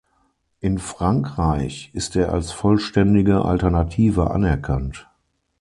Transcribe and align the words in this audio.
In 0.61 0.79
Frankreich 0.79 1.91
ist 1.93 2.15
er 2.15 2.31
als 2.33 2.51
vollständige 2.51 3.45
Alternative 3.45 4.31
anerkannt. 4.31 5.07